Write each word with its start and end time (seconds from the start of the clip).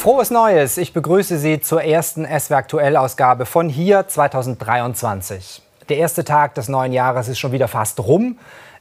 Frohes 0.00 0.30
Neues! 0.30 0.78
Ich 0.78 0.94
begrüße 0.94 1.36
Sie 1.36 1.60
zur 1.60 1.84
ersten 1.84 2.24
SW 2.24 2.54
Aktuell-Ausgabe 2.54 3.44
von 3.44 3.68
hier 3.68 4.08
2023. 4.08 5.60
Der 5.90 5.98
erste 5.98 6.24
Tag 6.24 6.54
des 6.54 6.70
neuen 6.70 6.94
Jahres 6.94 7.28
ist 7.28 7.38
schon 7.38 7.52
wieder 7.52 7.68
fast 7.68 8.00
rum. 8.00 8.38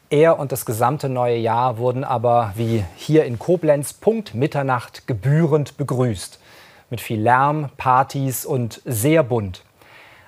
Er 0.10 0.40
und 0.40 0.54
das 0.54 0.66
gesamte 0.66 1.10
neue 1.10 1.36
Jahr 1.36 1.78
wurden 1.78 2.06
aber 2.06 2.54
wie 2.56 2.86
hier 2.96 3.26
in 3.26 3.38
Koblenz 3.38 3.92
Punkt 3.92 4.34
Mitternacht 4.34 5.08
gebührend 5.08 5.76
begrüßt. 5.76 6.40
Mit 6.90 7.02
viel 7.02 7.20
Lärm, 7.20 7.70
Partys 7.76 8.46
und 8.46 8.82
sehr 8.86 9.22
bunt. 9.22 9.66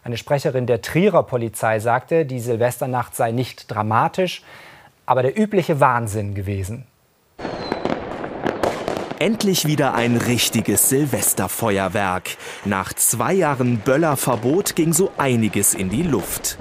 Eine 0.04 0.18
Sprecherin 0.18 0.68
der 0.68 0.82
Trierer 0.82 1.24
Polizei 1.24 1.80
sagte, 1.80 2.26
die 2.26 2.42
Silvesternacht 2.42 3.16
sei 3.16 3.32
nicht 3.32 3.72
dramatisch, 3.72 4.44
aber 5.06 5.22
der 5.22 5.40
übliche 5.40 5.80
Wahnsinn 5.80 6.36
gewesen. 6.36 6.86
Endlich 9.22 9.68
wieder 9.68 9.94
ein 9.94 10.18
richtiges 10.18 10.90
Silvesterfeuerwerk. 10.90 12.38
Nach 12.66 12.92
zwei 12.92 13.34
Jahren 13.34 13.78
Böllerverbot 13.78 14.76
ging 14.76 14.94
so 14.94 15.12
einiges 15.16 15.76
in 15.76 15.92
die 15.92 16.02
Luft. 16.02 16.58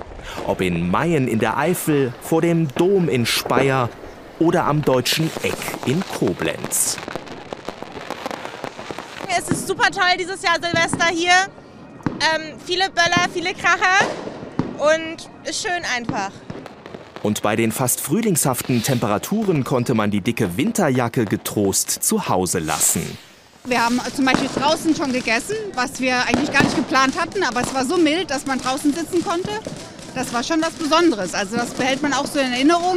Ob 0.46 0.60
in 0.60 0.90
Mayen 0.90 1.26
in 1.26 1.38
der 1.38 1.56
Eifel, 1.56 2.12
vor 2.20 2.42
dem 2.42 2.68
Dom 2.74 3.08
in 3.08 3.24
Speyer 3.24 3.88
oder 4.38 4.66
am 4.66 4.82
Deutschen 4.82 5.30
Eck 5.42 5.56
in 5.86 6.04
Koblenz. 6.18 6.98
Es 9.38 9.48
ist 9.48 9.66
super 9.66 9.90
toll 9.90 10.18
dieses 10.18 10.42
Jahr 10.42 10.58
Silvester 10.60 11.06
hier. 11.06 11.32
Ähm, 12.10 12.58
viele 12.62 12.90
Böller, 12.90 13.26
viele 13.32 13.54
Kracher 13.54 14.04
und 14.76 15.30
ist 15.48 15.62
schön 15.62 15.82
einfach. 15.96 16.30
Und 17.22 17.42
bei 17.42 17.54
den 17.54 17.70
fast 17.70 18.00
frühlingshaften 18.00 18.82
Temperaturen 18.82 19.64
konnte 19.64 19.94
man 19.94 20.10
die 20.10 20.20
dicke 20.20 20.56
Winterjacke 20.56 21.26
getrost 21.26 21.90
zu 21.90 22.28
Hause 22.28 22.60
lassen. 22.60 23.02
Wir 23.64 23.84
haben 23.84 24.00
zum 24.14 24.24
Beispiel 24.24 24.48
draußen 24.54 24.96
schon 24.96 25.12
gegessen, 25.12 25.56
was 25.74 26.00
wir 26.00 26.16
eigentlich 26.26 26.50
gar 26.50 26.62
nicht 26.62 26.76
geplant 26.76 27.20
hatten, 27.20 27.42
aber 27.42 27.60
es 27.60 27.74
war 27.74 27.84
so 27.84 27.98
mild, 27.98 28.30
dass 28.30 28.46
man 28.46 28.58
draußen 28.58 28.92
sitzen 28.94 29.22
konnte. 29.22 29.50
Das 30.14 30.32
war 30.32 30.42
schon 30.42 30.62
was 30.62 30.70
Besonderes. 30.70 31.34
Also 31.34 31.56
das 31.56 31.70
behält 31.70 32.00
man 32.00 32.14
auch 32.14 32.26
so 32.26 32.38
in 32.38 32.52
Erinnerung 32.52 32.96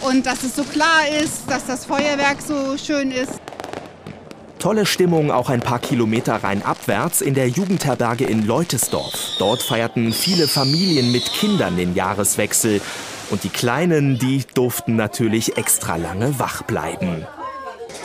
und 0.00 0.24
dass 0.24 0.42
es 0.44 0.56
so 0.56 0.64
klar 0.64 1.06
ist, 1.22 1.42
dass 1.46 1.66
das 1.66 1.84
Feuerwerk 1.84 2.38
so 2.40 2.78
schön 2.78 3.10
ist. 3.10 3.32
Tolle 4.58 4.86
Stimmung 4.86 5.30
auch 5.30 5.50
ein 5.50 5.60
paar 5.60 5.80
Kilometer 5.80 6.36
rein 6.36 6.62
abwärts 6.64 7.20
in 7.20 7.34
der 7.34 7.48
Jugendherberge 7.48 8.24
in 8.24 8.46
Leutesdorf. 8.46 9.36
Dort 9.38 9.60
feierten 9.60 10.12
viele 10.12 10.48
Familien 10.48 11.12
mit 11.12 11.24
Kindern 11.32 11.76
den 11.76 11.94
Jahreswechsel. 11.94 12.80
Und 13.32 13.44
die 13.44 13.48
Kleinen, 13.48 14.18
die 14.18 14.44
durften 14.54 14.94
natürlich 14.94 15.56
extra 15.56 15.96
lange 15.96 16.38
wach 16.38 16.62
bleiben. 16.64 17.26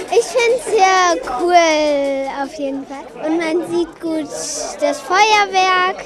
Ich 0.09 0.25
finde 0.25 0.57
es 0.57 0.65
sehr 0.65 1.31
cool 1.41 2.43
auf 2.43 2.53
jeden 2.57 2.85
Fall. 2.87 3.29
Und 3.29 3.37
man 3.37 3.69
sieht 3.69 3.99
gut 3.99 4.29
das 4.79 5.01
Feuerwerk. 5.01 6.05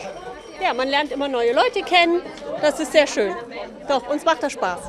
Ja, 0.59 0.73
man 0.73 0.87
lernt 0.87 1.11
immer 1.11 1.27
neue 1.27 1.53
Leute 1.53 1.83
kennen. 1.85 2.21
Das 2.61 2.79
ist 2.79 2.93
sehr 2.93 3.05
schön. 3.05 3.31
Doch, 3.87 4.09
uns 4.09 4.25
macht 4.25 4.41
das 4.41 4.53
Spaß. 4.53 4.79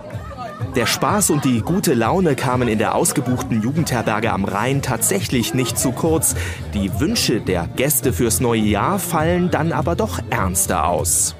Der 0.76 0.86
Spaß 0.86 1.28
und 1.28 1.44
die 1.44 1.60
gute 1.60 1.92
Laune 1.92 2.34
kamen 2.34 2.68
in 2.68 2.78
der 2.78 2.94
ausgebuchten 2.94 3.60
Jugendherberge 3.60 4.32
am 4.32 4.46
Rhein 4.46 4.80
tatsächlich 4.80 5.52
nicht 5.52 5.78
zu 5.78 5.92
kurz. 5.92 6.34
Die 6.72 6.98
Wünsche 7.00 7.42
der 7.42 7.68
Gäste 7.76 8.14
fürs 8.14 8.40
neue 8.40 8.62
Jahr 8.62 8.98
fallen 8.98 9.50
dann 9.50 9.72
aber 9.72 9.94
doch 9.94 10.20
ernster 10.30 10.86
aus. 10.88 11.34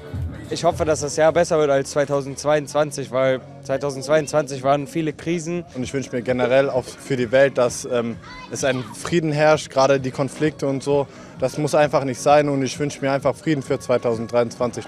Ich 0.49 0.63
hoffe, 0.63 0.85
dass 0.85 1.01
das 1.01 1.15
Jahr 1.15 1.31
besser 1.31 1.57
wird 1.57 1.71
als 1.71 1.91
2022, 1.91 3.11
weil 3.11 3.41
2022 3.63 4.63
waren 4.63 4.87
viele 4.87 5.13
Krisen. 5.13 5.63
Und 5.73 5.83
ich 5.83 5.93
wünsche 5.93 6.15
mir 6.15 6.21
generell 6.21 6.69
auch 6.69 6.83
für 6.83 7.15
die 7.15 7.31
Welt, 7.31 7.57
dass 7.57 7.85
ähm, 7.85 8.17
es 8.51 8.63
ein 8.63 8.83
Frieden 8.83 9.31
herrscht, 9.31 9.69
gerade 9.69 9.99
die 9.99 10.11
Konflikte 10.11 10.67
und 10.67 10.83
so. 10.83 11.07
Das 11.39 11.57
muss 11.57 11.73
einfach 11.73 12.03
nicht 12.03 12.19
sein 12.19 12.49
und 12.49 12.61
ich 12.63 12.77
wünsche 12.77 13.01
mir 13.01 13.11
einfach 13.11 13.35
Frieden 13.35 13.63
für 13.63 13.79
2023. 13.79 14.85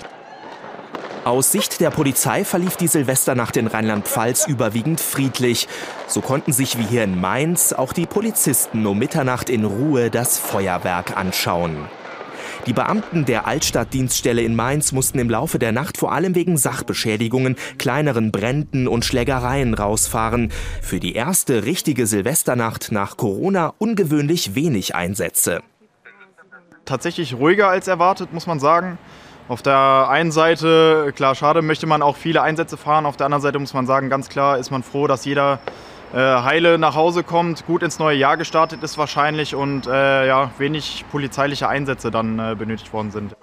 Aus 1.24 1.52
Sicht 1.52 1.80
der 1.80 1.90
Polizei 1.90 2.46
verlief 2.46 2.78
die 2.78 2.88
Silvesternacht 2.88 3.58
in 3.58 3.66
Rheinland-Pfalz 3.66 4.46
überwiegend 4.46 5.02
friedlich. 5.02 5.68
So 6.06 6.22
konnten 6.22 6.54
sich 6.54 6.78
wie 6.78 6.84
hier 6.84 7.04
in 7.04 7.20
Mainz 7.20 7.74
auch 7.74 7.94
die 7.94 8.06
Polizisten 8.06 8.86
um 8.86 9.00
Mitternacht 9.00 9.50
in 9.50 9.66
Ruhe 9.66 10.12
das 10.12 10.38
Feuerwerk 10.38 11.18
anschauen. 11.18 11.88
Die 12.66 12.74
Beamten 12.74 13.26
der 13.26 13.46
Altstadtdienststelle 13.46 14.42
in 14.42 14.56
Mainz 14.56 14.92
mussten 14.92 15.20
im 15.20 15.30
Laufe 15.30 15.60
der 15.60 15.72
Nacht 15.72 15.98
vor 15.98 16.12
allem 16.14 16.34
wegen 16.34 16.58
Sachbeschädigungen, 16.58 17.58
kleineren 17.78 18.32
Bränden 18.32 18.88
und 18.88 19.06
Schlägereien 19.06 19.76
rausfahren. 19.76 20.52
Für 20.82 21.00
die 21.00 21.14
erste 21.14 21.66
richtige 21.66 22.08
Silvesternacht 22.08 22.92
nach 22.92 23.18
Corona 23.18 23.74
ungewöhnlich 23.78 24.56
wenig 24.56 24.96
Einsätze. 24.96 25.62
Tatsächlich 26.86 27.36
ruhiger 27.36 27.68
als 27.68 27.88
erwartet, 27.88 28.34
muss 28.34 28.48
man 28.48 28.60
sagen. 28.60 28.98
Auf 29.48 29.62
der 29.62 30.08
einen 30.10 30.32
Seite, 30.32 31.14
klar, 31.16 31.36
schade, 31.36 31.62
möchte 31.62 31.86
man 31.86 32.02
auch 32.02 32.18
viele 32.18 32.42
Einsätze 32.42 32.78
fahren. 32.78 33.06
Auf 33.06 33.16
der 33.16 33.28
anderen 33.28 33.44
Seite 33.44 33.60
muss 33.60 33.76
man 33.76 33.86
sagen, 33.86 34.10
ganz 34.10 34.28
klar 34.28 34.58
ist 34.58 34.72
man 34.72 34.82
froh, 34.82 35.06
dass 35.06 35.24
jeder 35.24 35.60
äh, 36.14 36.18
heile 36.18 36.78
nach 36.78 36.96
Hause 36.96 37.24
kommt, 37.24 37.66
gut 37.66 37.84
ins 37.84 38.00
neue 38.00 38.18
Jahr 38.18 38.38
gestartet 38.38 38.84
ist 38.84 38.98
wahrscheinlich 38.98 39.56
und 39.56 39.88
äh, 39.88 40.28
ja, 40.28 40.52
wenig 40.58 41.06
polizeiliche 41.12 41.68
Einsätze 41.68 42.12
dann 42.12 42.40
äh, 42.40 42.56
benötigt 42.56 42.94
worden 42.94 43.12
sind. 43.12 43.36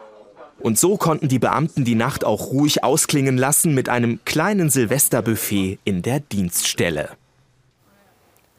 Und 0.60 0.78
so 0.78 0.96
konnten 0.96 1.28
die 1.28 1.40
Beamten 1.40 1.84
die 1.84 1.96
Nacht 1.96 2.24
auch 2.24 2.52
ruhig 2.52 2.84
ausklingen 2.84 3.36
lassen 3.36 3.74
mit 3.74 3.88
einem 3.88 4.20
kleinen 4.24 4.70
Silvesterbuffet 4.70 5.80
in 5.84 6.02
der 6.02 6.20
Dienststelle. 6.20 7.10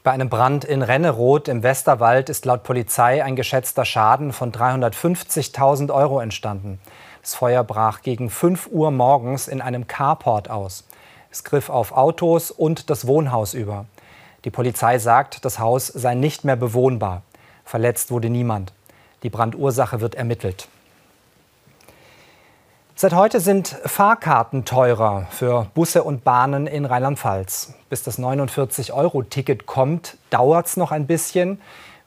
Bei 0.03 0.11
einem 0.11 0.27
Brand 0.27 0.65
in 0.65 0.81
Renneroth 0.81 1.47
im 1.47 1.63
Westerwald 1.63 2.29
ist 2.29 2.43
laut 2.43 2.63
Polizei 2.63 3.23
ein 3.23 3.37
geschätzter 3.37 3.85
Schaden 3.85 4.33
von 4.33 4.51
350.000 4.51 5.93
Euro 5.93 6.19
entstanden. 6.19 6.79
Das 7.21 7.35
Feuer 7.35 7.63
brach 7.63 8.01
gegen 8.01 8.29
5 8.29 8.67
Uhr 8.69 8.91
morgens 8.91 9.47
in 9.47 9.61
einem 9.61 9.87
Carport 9.87 10.49
aus. 10.49 10.83
Es 11.31 11.45
griff 11.45 11.69
auf 11.69 11.93
Autos 11.93 12.51
und 12.51 12.89
das 12.89 13.07
Wohnhaus 13.07 13.53
über. 13.53 13.85
Die 14.45 14.51
Polizei 14.51 14.99
sagt, 14.99 15.45
das 15.45 15.59
Haus 15.59 15.87
sei 15.87 16.15
nicht 16.15 16.43
mehr 16.43 16.55
bewohnbar. 16.55 17.21
Verletzt 17.63 18.11
wurde 18.11 18.29
niemand. 18.29 18.73
Die 19.23 19.29
Brandursache 19.29 20.01
wird 20.01 20.15
ermittelt. 20.15 20.67
Seit 22.95 23.13
heute 23.13 23.39
sind 23.39 23.69
Fahrkarten 23.85 24.65
teurer 24.65 25.27
für 25.31 25.67
Busse 25.73 26.03
und 26.03 26.23
Bahnen 26.23 26.67
in 26.67 26.85
Rheinland-Pfalz. 26.85 27.73
Bis 27.89 28.03
das 28.03 28.19
49-Euro-Ticket 28.19 29.65
kommt, 29.65 30.17
dauert 30.29 30.67
es 30.67 30.77
noch 30.77 30.91
ein 30.91 31.07
bisschen. 31.07 31.59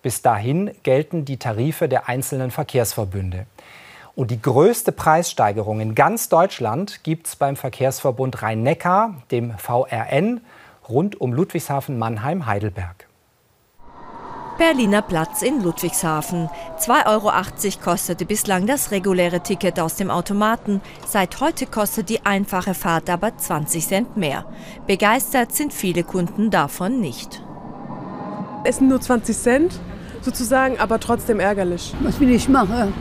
Bis 0.03 0.23
dahin 0.23 0.71
gelten 0.85 1.25
die 1.25 1.39
Tarife 1.39 1.89
der 1.89 2.09
einzelnen 2.09 2.51
Verkehrsverbünde. 2.51 3.47
Und 4.15 4.31
die 4.31 4.41
größte 4.41 4.93
Preissteigerung 4.93 5.81
in 5.81 5.95
ganz 5.95 6.29
Deutschland 6.29 7.03
gibt 7.03 7.27
es 7.27 7.37
beim 7.37 7.57
Verkehrsverbund 7.57 8.41
Rhein-Neckar, 8.43 9.15
dem 9.31 9.59
VRN, 9.59 10.41
rund 10.89 11.21
um 11.21 11.33
Ludwigshafen, 11.33 11.99
Mannheim, 11.99 12.47
Heidelberg. 12.47 13.09
Berliner 14.59 15.03
Platz 15.03 15.43
in 15.43 15.63
Ludwigshafen. 15.63 16.49
2,80 16.79 17.07
Euro 17.07 17.31
kostete 17.85 18.25
bislang 18.25 18.67
das 18.67 18.91
reguläre 18.91 19.41
Ticket 19.41 19.79
aus 19.79 19.97
dem 19.97 20.11
Automaten. 20.11 20.81
Seit 21.07 21.41
heute 21.41 21.67
kostet 21.67 22.09
die 22.09 22.25
einfache 22.25 22.73
Fahrt 22.73 23.11
aber 23.11 23.37
20 23.37 23.87
Cent 23.87 24.17
mehr. 24.17 24.47
Begeistert 24.87 25.53
sind 25.53 25.75
viele 25.75 26.05
Kunden 26.05 26.51
davon 26.51 27.01
nicht. 27.01 27.43
Es 28.65 28.79
sind 28.79 28.89
nur 28.89 29.01
20 29.01 29.37
Cent 29.37 29.81
sozusagen, 30.23 30.79
aber 30.79 30.99
trotzdem 31.01 31.39
ärgerlich. 31.39 31.95
Was 32.01 32.19
will 32.19 32.31
ich 32.31 32.49
machen? 32.49 32.95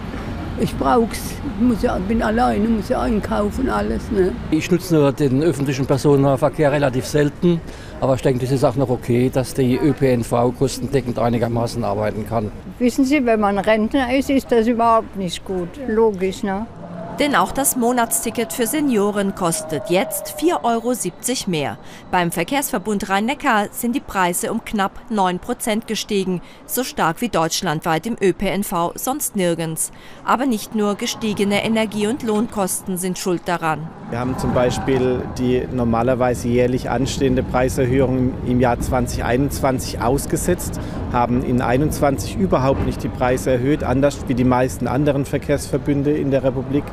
Ich 0.60 0.74
brauch's. 0.78 1.34
Ich 1.58 1.62
muss 1.62 1.82
ja, 1.82 1.98
bin 1.98 2.22
alleine, 2.22 2.68
muss 2.68 2.88
ja 2.90 3.02
einkaufen 3.02 3.70
alles. 3.70 4.10
Ne? 4.12 4.32
Ich 4.52 4.72
nutze 4.72 5.12
den 5.12 5.44
öffentlichen 5.44 5.86
Personennahverkehr 5.86 6.72
relativ 6.72 7.06
selten. 7.06 7.60
Aber 8.00 8.16
ich 8.16 8.22
denke, 8.22 8.40
das 8.40 8.52
ist 8.52 8.64
auch 8.64 8.76
noch 8.76 8.90
okay, 8.90 9.30
dass 9.34 9.54
die 9.54 9.78
ÖPNV 9.78 10.54
kostendeckend 10.58 11.20
einigermaßen 11.20 11.84
arbeiten 11.84 12.26
kann. 12.28 12.52
Wissen 12.80 13.04
Sie, 13.04 13.26
wenn 13.26 13.40
man 13.40 13.58
Rentner 13.58 14.16
ist, 14.16 14.30
ist 14.30 14.52
das 14.52 14.68
überhaupt 14.68 15.16
nicht 15.18 15.44
gut. 15.44 15.70
Logisch, 15.88 16.44
ne? 16.44 16.66
Denn 17.20 17.34
auch 17.34 17.54
das 17.54 17.78
Monatsticket 17.78 18.52
für 18.52 18.68
Senioren 18.68 19.36
kostet 19.36 19.90
jetzt 19.90 20.36
4,70 20.38 20.64
Euro 20.66 20.94
mehr. 21.50 21.78
Beim 22.12 22.30
Verkehrsverbund 22.30 23.08
Rhein-Neckar 23.08 23.68
sind 23.72 23.96
die 23.96 24.02
Preise 24.02 24.52
um 24.52 24.66
knapp 24.66 25.00
9 25.10 25.40
Prozent 25.40 25.88
gestiegen, 25.88 26.42
so 26.66 26.84
stark 26.84 27.22
wie 27.22 27.30
deutschlandweit 27.30 28.06
im 28.06 28.18
ÖPNV 28.22 28.92
sonst 28.96 29.38
nirgends. 29.38 29.94
Aber 30.26 30.46
nicht 30.46 30.76
nur 30.76 30.96
gestiegene 30.96 31.64
Energie- 31.64 32.08
und 32.08 32.22
Lohnkosten 32.22 32.98
sind 32.98 33.18
schuld 33.18 33.44
daran. 33.46 33.88
Wir 34.10 34.20
haben 34.20 34.38
zum 34.38 34.54
Beispiel 34.54 35.22
die 35.38 35.66
normalerweise 35.72 36.50
jährlich 36.50 36.90
anstehende 36.90 37.44
Preiserhöhung 37.44 38.34
im 38.46 38.60
Jahr 38.60 38.80
2021 38.80 40.02
ausgesetzt, 40.02 40.82
haben 41.14 41.38
in 41.38 41.60
2021 41.60 42.36
überhaupt 42.36 42.86
nicht 42.86 43.02
die 43.04 43.10
Preise 43.10 43.52
erhöht, 43.52 43.84
anders 43.84 44.28
wie 44.28 44.36
die 44.36 44.44
meisten 44.44 44.88
anderen 44.88 45.24
Verkehrsverbünde 45.24 46.12
in 46.12 46.30
der 46.30 46.44
Republik. 46.44 46.84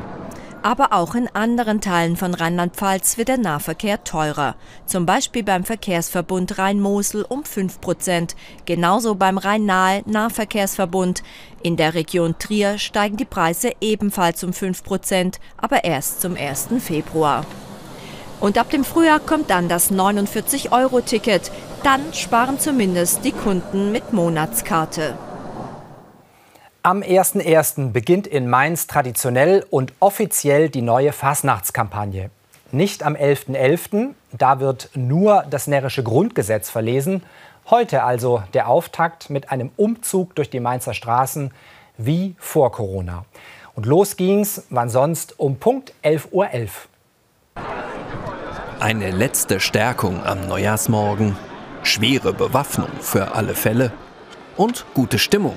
Aber 0.63 0.93
auch 0.93 1.13
in 1.13 1.27
anderen 1.27 1.81
Teilen 1.81 2.15
von 2.15 2.33
Rheinland-Pfalz 2.33 3.17
wird 3.17 3.27
der 3.27 3.37
Nahverkehr 3.37 4.05
teurer. 4.05 4.55
Zum 4.85 5.05
Beispiel 5.05 5.43
beim 5.43 5.65
Verkehrsverbund 5.65 6.57
Rhein-Mosel 6.57 7.25
um 7.27 7.43
5 7.43 7.81
Prozent. 7.81 8.37
Genauso 8.65 9.15
beim 9.15 9.37
Rhein-Nahe-Nahverkehrsverbund. 9.37 11.21
In 11.63 11.75
der 11.75 11.95
Region 11.95 12.39
Trier 12.39 12.77
steigen 12.77 13.17
die 13.17 13.25
Preise 13.25 13.73
ebenfalls 13.81 14.41
um 14.45 14.53
5 14.53 14.85
Prozent, 14.85 15.41
aber 15.57 15.83
erst 15.83 16.21
zum 16.21 16.37
1. 16.37 16.69
Februar. 16.79 17.45
Und 18.39 18.57
ab 18.57 18.69
dem 18.69 18.85
Frühjahr 18.85 19.19
kommt 19.19 19.49
dann 19.49 19.67
das 19.67 19.91
49-Euro-Ticket. 19.91 21.51
Dann 21.83 22.13
sparen 22.13 22.57
zumindest 22.57 23.25
die 23.25 23.33
Kunden 23.33 23.91
mit 23.91 24.13
Monatskarte. 24.13 25.17
Am 26.85 27.01
1.1. 27.01 27.93
beginnt 27.93 28.27
in 28.27 28.49
Mainz 28.49 28.87
traditionell 28.87 29.65
und 29.69 29.93
offiziell 30.01 30.67
die 30.67 30.81
neue 30.81 31.13
Fasnachtskampagne. 31.13 32.29
Nicht 32.73 33.03
am 33.03 33.15
11.11., 33.15 33.53
.11., 33.87 34.09
da 34.33 34.59
wird 34.59 34.89
nur 34.93 35.45
das 35.49 35.67
närrische 35.67 36.03
Grundgesetz 36.03 36.69
verlesen. 36.69 37.23
Heute 37.69 38.03
also 38.03 38.43
der 38.53 38.67
Auftakt 38.67 39.29
mit 39.29 39.49
einem 39.49 39.71
Umzug 39.77 40.35
durch 40.35 40.49
die 40.49 40.59
Mainzer 40.59 40.93
Straßen 40.93 41.51
wie 41.97 42.35
vor 42.37 42.73
Corona. 42.73 43.23
Und 43.75 43.85
los 43.85 44.17
ging's, 44.17 44.63
wann 44.69 44.89
sonst, 44.89 45.39
um 45.39 45.55
Punkt 45.59 45.93
11.11 46.03 46.31
Uhr. 46.31 46.47
.11. 46.47 46.69
Eine 48.81 49.11
letzte 49.11 49.61
Stärkung 49.61 50.21
am 50.25 50.49
Neujahrsmorgen, 50.49 51.37
schwere 51.83 52.33
Bewaffnung 52.33 52.89
für 52.99 53.35
alle 53.35 53.55
Fälle 53.55 53.93
und 54.57 54.85
gute 54.93 55.17
Stimmung 55.17 55.55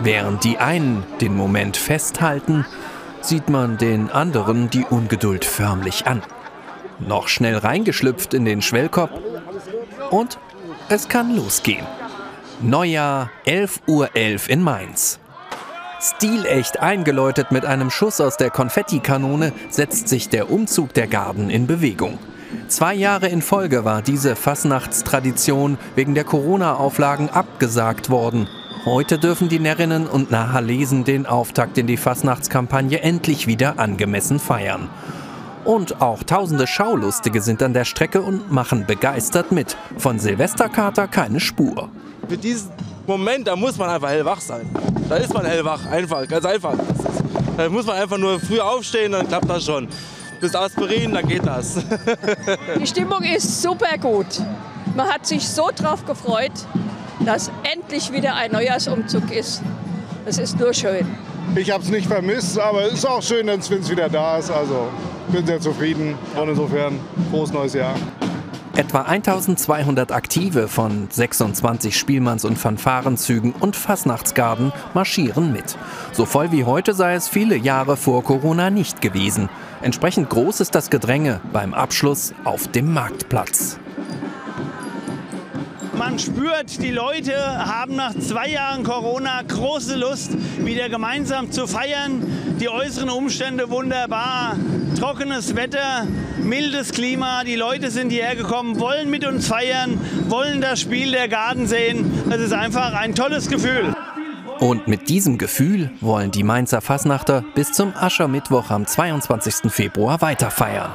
Während 0.00 0.44
die 0.44 0.58
einen 0.58 1.04
den 1.20 1.36
Moment 1.36 1.76
festhalten, 1.76 2.66
sieht 3.20 3.48
man 3.48 3.78
den 3.78 4.10
anderen 4.10 4.70
die 4.70 4.84
Ungeduld 4.84 5.44
förmlich 5.44 6.06
an. 6.06 6.22
Noch 6.98 7.28
schnell 7.28 7.56
reingeschlüpft 7.56 8.34
in 8.34 8.44
den 8.44 8.62
Schwellkopf 8.62 9.12
und 10.10 10.38
es 10.88 11.08
kann 11.08 11.34
losgehen. 11.34 11.86
Neujahr 12.60 13.30
11.11 13.46 13.80
Uhr 13.88 14.06
.11 14.14 14.48
in 14.48 14.62
Mainz. 14.62 15.18
Stilecht 16.00 16.80
eingeläutet 16.80 17.50
mit 17.50 17.64
einem 17.64 17.90
Schuss 17.90 18.20
aus 18.20 18.36
der 18.36 18.50
Konfettikanone 18.50 19.52
setzt 19.70 20.08
sich 20.08 20.28
der 20.28 20.50
Umzug 20.50 20.92
der 20.92 21.06
Garden 21.06 21.48
in 21.48 21.66
Bewegung. 21.66 22.18
Zwei 22.68 22.94
Jahre 22.94 23.28
in 23.28 23.42
Folge 23.42 23.84
war 23.84 24.02
diese 24.02 24.36
Fasnachtstradition 24.36 25.78
wegen 25.94 26.14
der 26.14 26.24
Corona-Auflagen 26.24 27.28
abgesagt 27.28 28.10
worden. 28.10 28.48
Heute 28.84 29.18
dürfen 29.18 29.48
die 29.48 29.58
Närrinnen 29.58 30.06
und 30.06 30.30
Nahalesen 30.30 31.04
den 31.04 31.26
Auftakt 31.26 31.78
in 31.78 31.86
die 31.86 31.96
Fasnachtskampagne 31.96 33.00
endlich 33.00 33.46
wieder 33.46 33.78
angemessen 33.78 34.38
feiern. 34.38 34.88
Und 35.64 36.02
auch 36.02 36.22
tausende 36.22 36.66
Schaulustige 36.66 37.40
sind 37.40 37.62
an 37.62 37.72
der 37.72 37.84
Strecke 37.84 38.20
und 38.20 38.52
machen 38.52 38.86
begeistert 38.86 39.52
mit. 39.52 39.76
Von 39.96 40.18
Silvesterkater 40.18 41.08
keine 41.08 41.40
Spur. 41.40 41.88
Für 42.28 42.36
diesen 42.36 42.70
Moment, 43.06 43.46
da 43.46 43.56
muss 43.56 43.78
man 43.78 43.88
einfach 43.88 44.10
hellwach 44.10 44.40
sein. 44.40 44.68
Da 45.08 45.16
ist 45.16 45.32
man 45.32 45.46
hellwach, 45.46 45.86
einfach, 45.86 46.26
ganz 46.28 46.44
einfach. 46.44 46.74
Da 47.56 47.68
muss 47.68 47.86
man 47.86 47.96
einfach 47.96 48.18
nur 48.18 48.40
früh 48.40 48.60
aufstehen, 48.60 49.12
dann 49.12 49.28
klappt 49.28 49.48
das 49.48 49.64
schon 49.64 49.88
bis 50.44 50.54
Aspirin, 50.54 51.14
dann 51.14 51.26
geht 51.26 51.46
das. 51.46 51.76
Die 52.78 52.86
Stimmung 52.86 53.22
ist 53.22 53.62
super 53.62 53.96
gut. 53.98 54.26
Man 54.94 55.08
hat 55.08 55.26
sich 55.26 55.48
so 55.48 55.70
drauf 55.74 56.04
gefreut, 56.04 56.52
dass 57.24 57.50
endlich 57.72 58.12
wieder 58.12 58.34
ein 58.34 58.52
Neujahrsumzug 58.52 59.34
ist. 59.34 59.62
Es 60.26 60.36
ist 60.36 60.58
nur 60.60 60.74
schön. 60.74 61.06
Ich 61.56 61.70
habe 61.70 61.82
es 61.82 61.88
nicht 61.88 62.06
vermisst, 62.06 62.58
aber 62.58 62.82
es 62.82 62.94
ist 62.94 63.06
auch 63.06 63.22
schön, 63.22 63.46
wenn 63.46 63.58
es 63.58 63.70
wieder 63.70 64.10
da 64.10 64.36
ist. 64.36 64.50
Also 64.50 64.88
bin 65.28 65.46
sehr 65.46 65.60
zufrieden 65.60 66.14
und 66.38 66.48
insofern 66.50 67.00
frohes 67.30 67.50
neues 67.50 67.72
Jahr. 67.72 67.94
Etwa 68.76 69.02
1200 69.02 70.12
Aktive 70.12 70.68
von 70.68 71.06
26 71.08 71.96
Spielmanns- 71.96 72.44
und 72.44 72.58
Fanfarenzügen 72.58 73.52
und 73.52 73.76
Fasnachtsgarden 73.76 74.72
marschieren 74.94 75.52
mit. 75.52 75.76
So 76.12 76.26
voll 76.26 76.50
wie 76.52 76.64
heute 76.64 76.92
sei 76.92 77.14
es 77.14 77.28
viele 77.28 77.56
Jahre 77.56 77.96
vor 77.96 78.24
Corona 78.24 78.70
nicht 78.70 79.00
gewesen. 79.00 79.48
Entsprechend 79.84 80.30
groß 80.30 80.60
ist 80.60 80.74
das 80.74 80.88
Gedränge 80.88 81.42
beim 81.52 81.74
Abschluss 81.74 82.32
auf 82.44 82.68
dem 82.68 82.94
Marktplatz. 82.94 83.78
Man 85.92 86.18
spürt, 86.18 86.82
die 86.82 86.90
Leute 86.90 87.36
haben 87.36 87.94
nach 87.94 88.14
zwei 88.18 88.48
Jahren 88.48 88.82
Corona 88.82 89.42
große 89.42 89.96
Lust, 89.96 90.30
wieder 90.64 90.88
gemeinsam 90.88 91.52
zu 91.52 91.66
feiern. 91.66 92.26
Die 92.58 92.70
äußeren 92.70 93.10
Umstände 93.10 93.68
wunderbar. 93.68 94.56
Trockenes 94.98 95.54
Wetter, 95.54 96.06
mildes 96.42 96.92
Klima. 96.92 97.44
Die 97.44 97.56
Leute 97.56 97.90
sind 97.90 98.08
hierher 98.08 98.36
gekommen, 98.36 98.80
wollen 98.80 99.10
mit 99.10 99.26
uns 99.26 99.46
feiern, 99.46 100.00
wollen 100.28 100.62
das 100.62 100.80
Spiel 100.80 101.10
der 101.10 101.28
Garten 101.28 101.66
sehen. 101.66 102.10
Das 102.30 102.40
ist 102.40 102.54
einfach 102.54 102.94
ein 102.94 103.14
tolles 103.14 103.50
Gefühl. 103.50 103.93
Und 104.60 104.86
mit 104.86 105.08
diesem 105.08 105.38
Gefühl 105.38 105.90
wollen 106.00 106.30
die 106.30 106.44
Mainzer 106.44 106.80
Fasnachter 106.80 107.44
bis 107.54 107.72
zum 107.72 107.92
Aschermittwoch 107.94 108.70
am 108.70 108.86
22. 108.86 109.70
Februar 109.72 110.20
weiterfeiern. 110.20 110.90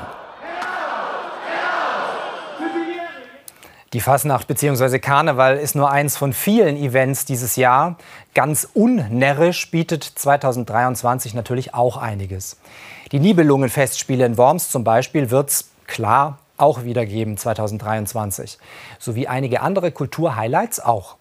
Die 3.94 4.02
Fasnacht 4.02 4.48
bzw. 4.48 5.00
Karneval 5.00 5.58
ist 5.58 5.76
nur 5.76 5.90
eins 5.90 6.16
von 6.16 6.32
vielen 6.32 6.78
Events 6.78 7.26
dieses 7.26 7.56
Jahr. 7.56 7.98
Ganz 8.36 8.68
unnärrisch 8.74 9.72
bietet 9.72 10.04
2023 10.04 11.34
natürlich 11.34 11.74
auch 11.74 11.98
einiges. 11.98 12.58
Die 13.12 13.20
Nibelungenfestspiele 13.20 14.26
in 14.26 14.38
Worms 14.38 14.70
zum 14.70 14.84
Beispiel 14.84 15.32
wird 15.32 15.50
es 15.50 15.72
klar 15.88 16.38
auch 16.58 16.84
wieder 16.84 17.06
geben 17.06 17.36
2023. 17.36 18.58
Sowie 19.00 19.28
einige 19.28 19.62
andere 19.62 19.92
Kulturhighlights 19.92 20.80
auch. 20.80 21.19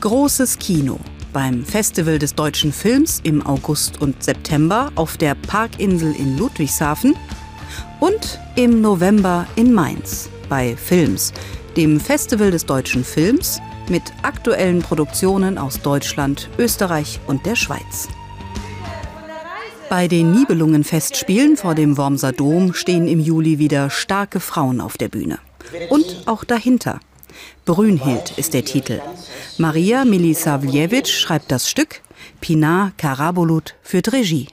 Großes 0.00 0.60
Kino 0.60 1.00
beim 1.32 1.64
Festival 1.64 2.20
des 2.20 2.36
deutschen 2.36 2.72
Films 2.72 3.20
im 3.24 3.44
August 3.44 4.00
und 4.00 4.22
September 4.22 4.92
auf 4.94 5.16
der 5.16 5.34
Parkinsel 5.34 6.14
in 6.14 6.38
Ludwigshafen 6.38 7.16
und 7.98 8.38
im 8.54 8.80
November 8.80 9.44
in 9.56 9.72
Mainz 9.72 10.28
bei 10.48 10.76
Films, 10.76 11.32
dem 11.76 11.98
Festival 11.98 12.52
des 12.52 12.64
deutschen 12.64 13.02
Films 13.02 13.60
mit 13.88 14.04
aktuellen 14.22 14.82
Produktionen 14.82 15.58
aus 15.58 15.82
Deutschland, 15.82 16.48
Österreich 16.58 17.18
und 17.26 17.44
der 17.44 17.56
Schweiz. 17.56 18.08
Bei 19.90 20.06
den 20.06 20.30
Nibelungenfestspielen 20.30 21.56
vor 21.56 21.74
dem 21.74 21.96
Wormser 21.96 22.30
Dom 22.30 22.72
stehen 22.72 23.08
im 23.08 23.18
Juli 23.18 23.58
wieder 23.58 23.90
starke 23.90 24.38
Frauen 24.38 24.80
auf 24.80 24.96
der 24.96 25.08
Bühne. 25.08 25.40
Und 25.90 26.22
auch 26.26 26.44
dahinter. 26.44 27.00
Brünhild 27.64 28.32
ist 28.36 28.54
der 28.54 28.64
Titel. 28.64 29.00
Maria 29.58 30.04
Milisavljewitsch 30.04 31.12
schreibt 31.12 31.52
das 31.52 31.68
Stück, 31.68 32.02
Pinar 32.40 32.92
Karabulut 32.96 33.74
führt 33.82 34.12
Regie. 34.12 34.48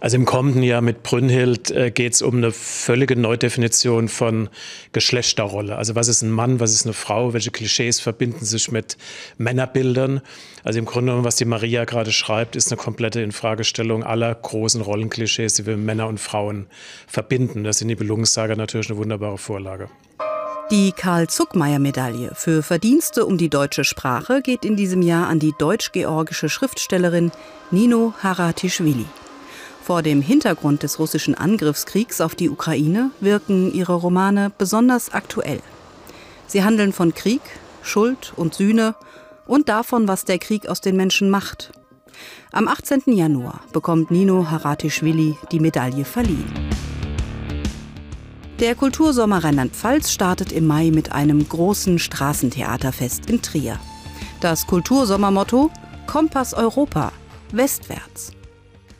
Also 0.00 0.16
im 0.16 0.24
kommenden 0.24 0.62
Jahr 0.62 0.80
mit 0.80 1.02
Brünnhild 1.02 1.70
äh, 1.70 1.90
geht 1.90 2.14
es 2.14 2.22
um 2.22 2.36
eine 2.36 2.52
völlige 2.52 3.16
Neudefinition 3.16 4.08
von 4.08 4.48
Geschlechterrolle. 4.92 5.76
Also 5.76 5.94
was 5.94 6.08
ist 6.08 6.22
ein 6.22 6.30
Mann, 6.30 6.60
was 6.60 6.72
ist 6.72 6.86
eine 6.86 6.92
Frau, 6.92 7.32
welche 7.32 7.50
Klischees 7.50 7.98
verbinden 7.98 8.44
sich 8.44 8.70
mit 8.70 8.96
Männerbildern. 9.38 10.20
Also 10.62 10.78
im 10.78 10.84
Grunde 10.84 11.10
genommen, 11.10 11.24
was 11.24 11.36
die 11.36 11.46
Maria 11.46 11.84
gerade 11.84 12.12
schreibt, 12.12 12.54
ist 12.54 12.70
eine 12.70 12.80
komplette 12.80 13.20
Infragestellung 13.22 14.04
aller 14.04 14.34
großen 14.34 14.82
Rollenklischees, 14.82 15.54
die 15.54 15.66
wir 15.66 15.76
mit 15.76 15.86
Männer 15.86 16.06
und 16.06 16.18
Frauen 16.18 16.68
verbinden. 17.06 17.64
Das 17.64 17.78
sind 17.78 17.88
die 17.88 17.96
Belungssager 17.96 18.54
natürlich 18.54 18.90
eine 18.90 18.98
wunderbare 18.98 19.38
Vorlage. 19.38 19.88
Die 20.70 20.92
Karl-Zuckmeier-Medaille 20.92 22.32
für 22.34 22.62
Verdienste 22.62 23.24
um 23.24 23.38
die 23.38 23.48
deutsche 23.48 23.84
Sprache 23.84 24.42
geht 24.42 24.66
in 24.66 24.76
diesem 24.76 25.00
Jahr 25.00 25.26
an 25.26 25.38
die 25.38 25.54
deutsch-georgische 25.56 26.50
Schriftstellerin 26.50 27.32
Nino 27.70 28.12
Haratischvili. 28.22 29.06
Vor 29.82 30.02
dem 30.02 30.20
Hintergrund 30.20 30.82
des 30.82 30.98
russischen 30.98 31.34
Angriffskriegs 31.34 32.20
auf 32.20 32.34
die 32.34 32.50
Ukraine 32.50 33.10
wirken 33.20 33.72
ihre 33.72 33.94
Romane 33.94 34.52
besonders 34.58 35.14
aktuell. 35.14 35.62
Sie 36.46 36.62
handeln 36.62 36.92
von 36.92 37.14
Krieg, 37.14 37.40
Schuld 37.82 38.34
und 38.36 38.52
Sühne 38.52 38.94
und 39.46 39.70
davon, 39.70 40.06
was 40.06 40.26
der 40.26 40.38
Krieg 40.38 40.68
aus 40.68 40.82
den 40.82 40.96
Menschen 40.96 41.30
macht. 41.30 41.72
Am 42.52 42.68
18. 42.68 43.04
Januar 43.06 43.62
bekommt 43.72 44.10
Nino 44.10 44.50
Haratischvili 44.50 45.38
die 45.50 45.60
Medaille 45.60 46.04
verliehen. 46.04 46.68
Der 48.60 48.74
Kultursommer 48.74 49.44
Rheinland-Pfalz 49.44 50.10
startet 50.10 50.50
im 50.50 50.66
Mai 50.66 50.90
mit 50.90 51.12
einem 51.12 51.48
großen 51.48 52.00
Straßentheaterfest 52.00 53.30
in 53.30 53.40
Trier. 53.40 53.78
Das 54.40 54.66
Kultursommermotto 54.66 55.70
Kompass 56.08 56.54
Europa, 56.54 57.12
westwärts. 57.52 58.32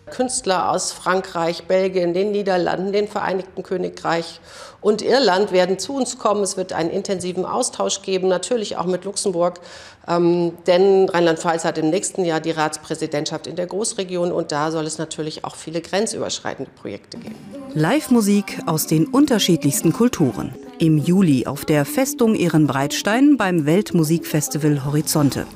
Künstler 0.08 0.70
aus 0.70 0.92
Frankreich, 0.92 1.64
Belgien, 1.64 2.14
den 2.14 2.32
Niederlanden, 2.32 2.92
den 2.92 3.08
Vereinigten 3.08 3.62
Königreich 3.62 4.40
und 4.80 5.02
Irland 5.02 5.52
werden 5.52 5.78
zu 5.78 5.94
uns 5.94 6.18
kommen. 6.18 6.42
Es 6.42 6.56
wird 6.56 6.72
einen 6.72 6.90
intensiven 6.90 7.44
Austausch 7.44 8.02
geben, 8.02 8.28
natürlich 8.28 8.76
auch 8.76 8.86
mit 8.86 9.04
Luxemburg, 9.04 9.60
ähm, 10.06 10.52
denn 10.66 11.08
Rheinland-Pfalz 11.08 11.64
hat 11.64 11.78
im 11.78 11.90
nächsten 11.90 12.24
Jahr 12.24 12.40
die 12.40 12.50
Ratspräsidentschaft 12.50 13.46
in 13.46 13.56
der 13.56 13.66
Großregion 13.66 14.32
und 14.32 14.52
da 14.52 14.70
soll 14.70 14.86
es 14.86 14.98
natürlich 14.98 15.44
auch 15.44 15.56
viele 15.56 15.80
grenzüberschreitende 15.80 16.70
Projekte 16.70 17.18
geben. 17.18 17.36
Live-Musik 17.74 18.60
aus 18.66 18.86
den 18.86 19.06
unterschiedlichsten 19.06 19.92
Kulturen. 19.92 20.54
Im 20.78 20.96
Juli 20.96 21.46
auf 21.46 21.64
der 21.64 21.84
Festung 21.84 22.34
Ehrenbreitstein 22.34 23.36
beim 23.36 23.66
Weltmusikfestival 23.66 24.84
Horizonte. 24.84 25.46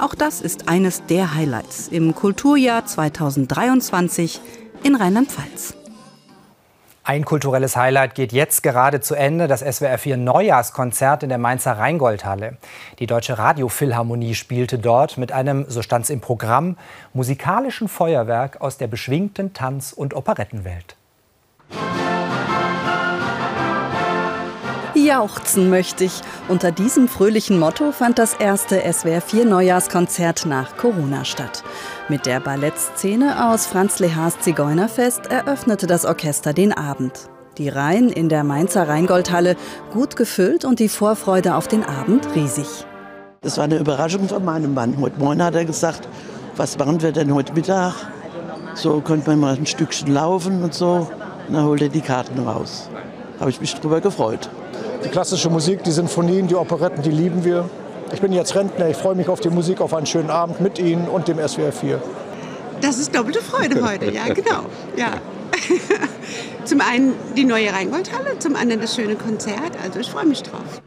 Auch 0.00 0.14
das 0.14 0.40
ist 0.40 0.66
eines 0.66 1.04
der 1.04 1.34
Highlights 1.34 1.88
im 1.88 2.14
Kulturjahr 2.14 2.86
2023 2.86 4.40
in 4.82 4.94
Rheinland-Pfalz. 4.94 5.74
Ein 7.04 7.26
kulturelles 7.26 7.76
Highlight 7.76 8.14
geht 8.14 8.32
jetzt 8.32 8.62
gerade 8.62 9.02
zu 9.02 9.14
Ende, 9.14 9.46
das 9.46 9.60
SWR 9.60 9.98
4 9.98 10.16
Neujahrskonzert 10.16 11.22
in 11.22 11.28
der 11.28 11.36
Mainzer 11.36 11.72
Rheingoldhalle. 11.72 12.56
Die 12.98 13.06
Deutsche 13.06 13.36
Radiophilharmonie 13.36 14.34
spielte 14.34 14.78
dort 14.78 15.18
mit 15.18 15.32
einem, 15.32 15.66
so 15.68 15.82
stand 15.82 16.04
es 16.04 16.10
im 16.10 16.22
Programm, 16.22 16.78
musikalischen 17.12 17.86
Feuerwerk 17.86 18.62
aus 18.62 18.78
der 18.78 18.86
beschwingten 18.86 19.52
Tanz- 19.52 19.92
und 19.92 20.14
Operettenwelt. 20.14 20.96
Jauchzen 25.06 25.70
möchte 25.70 26.04
ich. 26.04 26.20
Unter 26.48 26.72
diesem 26.72 27.08
fröhlichen 27.08 27.58
Motto 27.58 27.92
fand 27.92 28.18
das 28.18 28.34
erste 28.34 28.80
SWR 28.80 29.20
4 29.20 29.44
Neujahrskonzert 29.44 30.46
nach 30.46 30.76
Corona 30.76 31.24
statt. 31.24 31.62
Mit 32.08 32.26
der 32.26 32.40
Ballettszene 32.40 33.50
aus 33.50 33.66
Franz 33.66 33.98
Lehars 33.98 34.40
Zigeunerfest 34.40 35.26
eröffnete 35.26 35.86
das 35.86 36.04
Orchester 36.04 36.52
den 36.52 36.72
Abend. 36.72 37.28
Die 37.58 37.68
Reihen 37.68 38.10
in 38.10 38.28
der 38.28 38.44
Mainzer 38.44 38.88
Rheingoldhalle 38.88 39.56
gut 39.92 40.16
gefüllt 40.16 40.64
und 40.64 40.78
die 40.78 40.88
Vorfreude 40.88 41.56
auf 41.56 41.68
den 41.68 41.84
Abend 41.84 42.26
riesig. 42.34 42.86
Das 43.42 43.56
war 43.56 43.64
eine 43.64 43.78
Überraschung 43.78 44.28
von 44.28 44.44
meinem 44.44 44.74
Mann. 44.74 44.96
Heute 45.00 45.18
Morgen 45.18 45.42
hat 45.42 45.54
er 45.54 45.64
gesagt, 45.64 46.08
was 46.56 46.78
machen 46.78 47.00
wir 47.00 47.12
denn 47.12 47.34
heute 47.34 47.52
Mittag? 47.52 47.94
So 48.74 49.00
könnte 49.00 49.30
man 49.30 49.40
mal 49.40 49.56
ein 49.56 49.66
Stückchen 49.66 50.12
laufen 50.12 50.62
und 50.62 50.74
so. 50.74 51.08
Und 51.48 51.54
dann 51.54 51.64
holt 51.64 51.82
er 51.82 51.88
die 51.88 52.00
Karten 52.00 52.38
raus. 52.40 52.88
Habe 53.40 53.50
ich 53.50 53.60
mich 53.60 53.74
darüber 53.74 54.00
gefreut. 54.00 54.48
Die 55.04 55.08
klassische 55.08 55.48
Musik, 55.48 55.82
die 55.84 55.90
Sinfonien, 55.90 56.46
die 56.46 56.54
Operetten, 56.54 57.02
die 57.02 57.10
lieben 57.10 57.44
wir. 57.44 57.68
Ich 58.12 58.20
bin 58.20 58.32
jetzt 58.32 58.54
Rentner, 58.54 58.88
ich 58.88 58.96
freue 58.96 59.14
mich 59.14 59.28
auf 59.28 59.40
die 59.40 59.48
Musik, 59.48 59.80
auf 59.80 59.94
einen 59.94 60.06
schönen 60.06 60.30
Abend 60.30 60.60
mit 60.60 60.78
Ihnen 60.78 61.08
und 61.08 61.26
dem 61.28 61.38
SWR 61.38 61.72
4. 61.72 62.02
Das 62.80 62.98
ist 62.98 63.14
doppelte 63.14 63.40
Freude 63.40 63.82
heute, 63.82 64.10
ja 64.10 64.32
genau. 64.32 64.64
Ja. 64.96 65.12
zum 66.64 66.80
einen 66.80 67.14
die 67.36 67.44
neue 67.44 67.72
Rheingoldhalle, 67.72 68.38
zum 68.38 68.56
anderen 68.56 68.80
das 68.80 68.94
schöne 68.94 69.16
Konzert, 69.16 69.72
also 69.82 70.00
ich 70.00 70.10
freue 70.10 70.26
mich 70.26 70.42
drauf. 70.42 70.82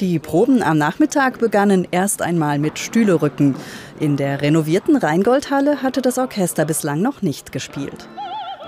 Die 0.00 0.18
Proben 0.18 0.62
am 0.62 0.76
Nachmittag 0.76 1.38
begannen 1.38 1.88
erst 1.90 2.20
einmal 2.20 2.58
mit 2.58 2.78
Stühlerücken. 2.78 3.54
In 3.98 4.16
der 4.16 4.42
renovierten 4.42 4.96
Rheingoldhalle 4.96 5.82
hatte 5.82 6.02
das 6.02 6.18
Orchester 6.18 6.66
bislang 6.66 7.00
noch 7.00 7.22
nicht 7.22 7.50
gespielt. 7.50 8.08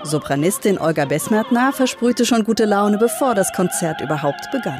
Sopranistin 0.03 0.79
Olga 0.79 1.05
Besmertner 1.05 1.73
versprühte 1.73 2.25
schon 2.25 2.43
gute 2.43 2.65
Laune, 2.65 2.97
bevor 2.97 3.35
das 3.35 3.51
Konzert 3.53 4.01
überhaupt 4.01 4.49
begann. 4.51 4.79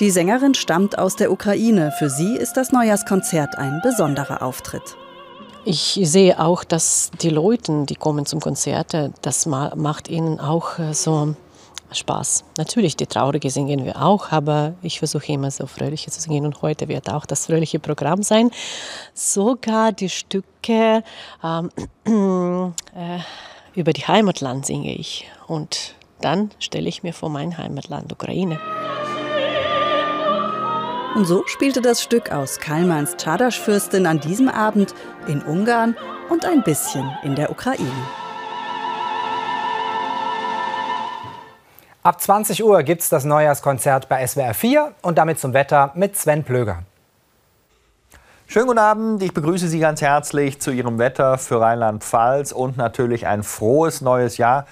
Die 0.00 0.10
Sängerin 0.10 0.54
stammt 0.54 0.98
aus 0.98 1.16
der 1.16 1.32
Ukraine. 1.32 1.92
Für 1.98 2.08
sie 2.08 2.36
ist 2.36 2.56
das 2.56 2.72
Neujahrskonzert 2.72 3.58
ein 3.58 3.80
besonderer 3.82 4.42
Auftritt. 4.42 4.96
Ich 5.64 6.00
sehe 6.02 6.40
auch, 6.40 6.64
dass 6.64 7.10
die 7.20 7.30
Leute, 7.30 7.84
die 7.86 7.94
kommen 7.94 8.26
zum 8.26 8.40
Konzert, 8.40 8.96
das 9.22 9.46
macht 9.46 10.08
ihnen 10.08 10.40
auch 10.40 10.78
äh, 10.78 10.92
so 10.92 11.36
Spaß. 11.94 12.44
Natürlich, 12.58 12.96
die 12.96 13.06
traurige 13.06 13.50
singen 13.50 13.84
wir 13.84 14.02
auch, 14.02 14.32
aber 14.32 14.74
ich 14.82 14.98
versuche 14.98 15.32
immer 15.32 15.50
so 15.50 15.66
fröhliche 15.66 16.10
zu 16.10 16.20
singen 16.20 16.46
und 16.46 16.62
heute 16.62 16.88
wird 16.88 17.10
auch 17.10 17.26
das 17.26 17.46
fröhliche 17.46 17.78
Programm 17.78 18.22
sein. 18.22 18.50
Sogar 19.14 19.92
die 19.92 20.08
Stücke 20.08 21.02
ähm, 21.44 21.70
äh, 22.94 23.18
über 23.74 23.92
die 23.92 24.06
Heimatland 24.06 24.66
singe 24.66 24.94
ich 24.94 25.30
und 25.46 25.94
dann 26.20 26.50
stelle 26.58 26.88
ich 26.88 27.02
mir 27.02 27.12
vor 27.12 27.30
mein 27.30 27.58
Heimatland 27.58 28.12
Ukraine. 28.12 28.60
Und 31.14 31.26
so 31.26 31.46
spielte 31.46 31.82
das 31.82 32.02
Stück 32.02 32.32
aus 32.32 32.58
Kalmans 32.58 33.16
Tschadasch-Fürstin 33.16 34.06
an 34.06 34.20
diesem 34.20 34.48
Abend 34.48 34.94
in 35.26 35.42
Ungarn 35.42 35.94
und 36.30 36.46
ein 36.46 36.62
bisschen 36.62 37.10
in 37.22 37.34
der 37.34 37.50
Ukraine. 37.50 37.90
Ab 42.02 42.20
20 42.20 42.64
Uhr 42.64 42.82
gibt 42.82 43.02
es 43.02 43.10
das 43.10 43.24
Neujahrskonzert 43.24 44.08
bei 44.08 44.26
SWR 44.26 44.54
4 44.54 44.94
und 45.02 45.18
damit 45.18 45.38
zum 45.38 45.52
Wetter 45.52 45.92
mit 45.94 46.16
Sven 46.16 46.44
Plöger. 46.44 46.84
Schönen 48.52 48.66
guten 48.66 48.80
Abend, 48.80 49.22
ich 49.22 49.32
begrüße 49.32 49.66
Sie 49.66 49.78
ganz 49.78 50.02
herzlich 50.02 50.60
zu 50.60 50.72
Ihrem 50.72 50.98
Wetter 50.98 51.38
für 51.38 51.58
Rheinland-Pfalz 51.58 52.52
und 52.52 52.76
natürlich 52.76 53.26
ein 53.26 53.44
frohes 53.44 54.02
neues 54.02 54.36
Jahr. 54.36 54.66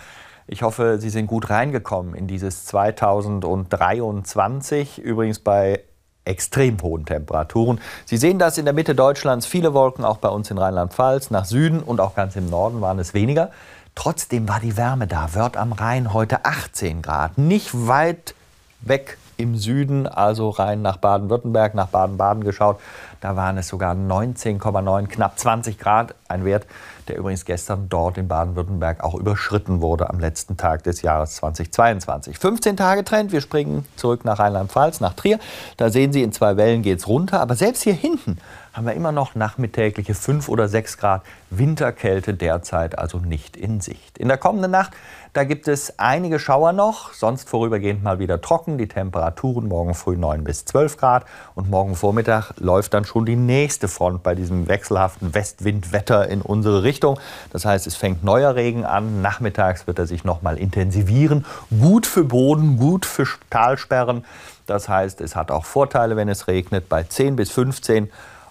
Ich 0.46 0.62
hoffe, 0.62 0.98
Sie 0.98 1.08
sind 1.08 1.26
gut 1.26 1.48
reingekommen 1.48 2.14
in 2.14 2.26
dieses 2.26 2.66
2023, 2.66 4.98
übrigens 4.98 5.38
bei 5.38 5.82
extrem 6.26 6.76
hohen 6.82 7.06
Temperaturen. 7.06 7.80
Sie 8.04 8.18
sehen 8.18 8.38
das 8.38 8.58
in 8.58 8.66
der 8.66 8.74
Mitte 8.74 8.94
Deutschlands, 8.94 9.46
viele 9.46 9.72
Wolken, 9.72 10.04
auch 10.04 10.18
bei 10.18 10.28
uns 10.28 10.50
in 10.50 10.58
Rheinland-Pfalz. 10.58 11.30
Nach 11.30 11.46
Süden 11.46 11.82
und 11.82 12.02
auch 12.02 12.14
ganz 12.14 12.36
im 12.36 12.50
Norden 12.50 12.82
waren 12.82 12.98
es 12.98 13.14
weniger. 13.14 13.50
Trotzdem 13.94 14.46
war 14.46 14.60
die 14.60 14.76
Wärme 14.76 15.06
da. 15.06 15.32
Wörth 15.32 15.56
am 15.56 15.72
Rhein 15.72 16.12
heute 16.12 16.44
18 16.44 17.00
Grad, 17.00 17.38
nicht 17.38 17.70
weit 17.72 18.34
weg 18.82 19.18
im 19.40 19.56
Süden, 19.56 20.06
also 20.06 20.50
rein 20.50 20.82
nach 20.82 20.98
Baden-Württemberg, 20.98 21.74
nach 21.74 21.88
Baden-Baden 21.88 22.44
geschaut. 22.44 22.78
Da 23.20 23.36
waren 23.36 23.56
es 23.56 23.68
sogar 23.68 23.94
19,9, 23.94 25.06
knapp 25.06 25.38
20 25.38 25.78
Grad. 25.78 26.14
Ein 26.28 26.44
Wert, 26.44 26.66
der 27.08 27.16
übrigens 27.16 27.44
gestern 27.44 27.88
dort 27.88 28.18
in 28.18 28.28
Baden-Württemberg 28.28 29.02
auch 29.02 29.14
überschritten 29.14 29.80
wurde 29.80 30.10
am 30.10 30.20
letzten 30.20 30.56
Tag 30.56 30.82
des 30.82 31.02
Jahres 31.02 31.36
2022. 31.36 32.38
15 32.38 32.76
Tage 32.76 33.02
Trend. 33.02 33.32
Wir 33.32 33.40
springen 33.40 33.86
zurück 33.96 34.24
nach 34.24 34.38
Rheinland-Pfalz, 34.38 35.00
nach 35.00 35.14
Trier. 35.14 35.38
Da 35.78 35.90
sehen 35.90 36.12
Sie, 36.12 36.22
in 36.22 36.32
zwei 36.32 36.56
Wellen 36.56 36.82
geht 36.82 36.98
es 36.98 37.08
runter. 37.08 37.40
Aber 37.40 37.54
selbst 37.54 37.82
hier 37.82 37.94
hinten 37.94 38.38
haben 38.72 38.86
wir 38.86 38.94
immer 38.94 39.12
noch 39.12 39.34
nachmittägliche 39.34 40.14
5 40.14 40.48
oder 40.48 40.68
6 40.68 40.98
Grad 40.98 41.22
Winterkälte 41.50 42.34
derzeit 42.34 42.98
also 42.98 43.18
nicht 43.18 43.56
in 43.56 43.80
Sicht. 43.80 44.18
In 44.18 44.28
der 44.28 44.38
kommenden 44.38 44.70
Nacht 44.70 44.92
da 45.32 45.44
gibt 45.44 45.68
es 45.68 45.96
einige 45.96 46.40
Schauer 46.40 46.72
noch, 46.72 47.12
sonst 47.12 47.48
vorübergehend 47.48 48.02
mal 48.02 48.18
wieder 48.18 48.40
trocken. 48.40 48.78
Die 48.78 48.88
Temperaturen 48.88 49.68
morgen 49.68 49.94
früh 49.94 50.16
9 50.16 50.42
bis 50.42 50.64
12 50.64 50.96
Grad 50.96 51.24
und 51.54 51.70
morgen 51.70 51.94
Vormittag 51.94 52.54
läuft 52.58 52.94
dann 52.94 53.04
schon 53.04 53.26
die 53.26 53.36
nächste 53.36 53.86
Front 53.86 54.24
bei 54.24 54.34
diesem 54.34 54.66
wechselhaften 54.66 55.32
Westwindwetter 55.32 56.26
in 56.26 56.42
unsere 56.42 56.82
Richtung. 56.82 57.20
Das 57.52 57.64
heißt, 57.64 57.86
es 57.86 57.94
fängt 57.94 58.24
neuer 58.24 58.56
Regen 58.56 58.84
an. 58.84 59.22
Nachmittags 59.22 59.86
wird 59.86 60.00
er 60.00 60.08
sich 60.08 60.24
noch 60.24 60.42
mal 60.42 60.58
intensivieren. 60.58 61.46
Gut 61.80 62.08
für 62.08 62.24
Boden, 62.24 62.76
gut 62.76 63.06
für 63.06 63.28
Talsperren. 63.50 64.24
Das 64.66 64.88
heißt, 64.88 65.20
es 65.20 65.36
hat 65.36 65.52
auch 65.52 65.64
Vorteile, 65.64 66.16
wenn 66.16 66.28
es 66.28 66.48
regnet, 66.48 66.88
bei 66.88 67.04
10 67.04 67.36
bis 67.36 67.52
15 67.52 68.10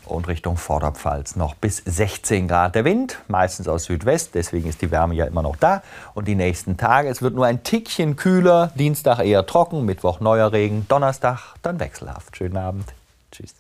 und 0.10 0.28
Richtung 0.28 0.58
Vorderpfalz 0.58 1.36
noch 1.36 1.56
bis 1.56 1.78
16 1.86 2.48
Grad. 2.48 2.76
Der 2.76 2.86
Wind 2.86 3.20
meistens 3.28 3.68
aus 3.68 3.86
Südwest, 3.86 4.36
deswegen 4.36 4.70
ist 4.70 4.82
die 4.82 4.92
Wärme 4.92 5.16
ja 5.16 5.26
immer 5.26 5.42
noch 5.42 5.56
da. 5.56 5.82
Und 6.14 6.28
die 6.28 6.36
nächsten 6.36 6.78
Tage, 6.78 7.10
es 7.10 7.22
wird 7.22 7.36
nur 7.36 7.46
ein 7.46 7.64
Tickchen 7.64 8.16
kühler. 8.16 8.72
Dienstag 8.76 9.20
eher 9.20 9.46
trocken, 9.46 9.86
Mittwoch 9.86 10.20
neuer 10.20 10.52
Regen, 10.52 10.86
Donnerstag 10.88 11.56
dann 11.62 11.80
wechselhaft. 11.80 12.38
Schönen 12.38 12.58
Abend. 12.58 12.86
Tschüss. 13.32 13.56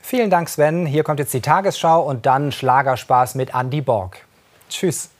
Vielen 0.00 0.30
Dank, 0.30 0.48
Sven. 0.48 0.86
Hier 0.86 1.04
kommt 1.04 1.20
jetzt 1.20 1.34
die 1.34 1.40
Tagesschau 1.40 2.02
und 2.02 2.26
dann 2.26 2.52
Schlagerspaß 2.52 3.34
mit 3.34 3.54
Andy 3.54 3.80
Borg. 3.80 4.24
Tschüss. 4.68 5.10